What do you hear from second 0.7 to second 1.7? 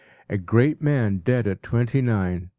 man dead at